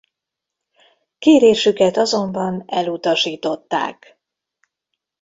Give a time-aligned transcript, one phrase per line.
[1.19, 4.19] Kérésüket azonban elutasították.